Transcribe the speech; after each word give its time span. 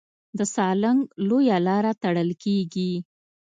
د 0.37 0.39
سالنګ 0.55 0.99
لویه 1.27 1.57
لاره 1.67 1.91
تړل 2.03 2.29
کېږي. 2.43 2.93